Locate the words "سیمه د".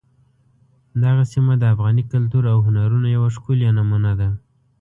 1.33-1.63